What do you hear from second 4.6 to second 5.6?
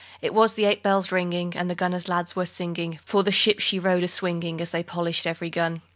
they polished every